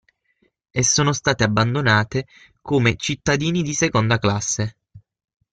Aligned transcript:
E 0.71 0.83
sono 0.83 1.13
state 1.13 1.43
abbandonate 1.43 2.25
come 2.59 2.95
"cittadini 2.95 3.61
di 3.61 3.75
seconda 3.75 4.17
classe". 4.17 4.77